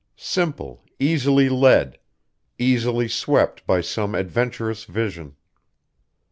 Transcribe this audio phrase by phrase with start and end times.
[0.15, 1.99] Simple, easily led,
[2.57, 5.35] easily swept by some adventurous vision....